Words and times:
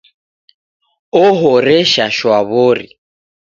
O'horesha 1.25 2.05
shwa 2.17 2.39
wori 2.53 2.87